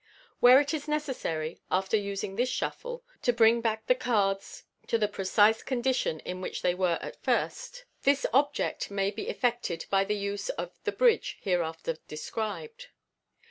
[0.39, 5.07] Where it is necessary, after using this shuffle, to bring back the cards to the
[5.07, 10.03] pre cise condition in which they were at first, this object may be effected by
[10.05, 12.87] the use of the" bridge," hereafter described.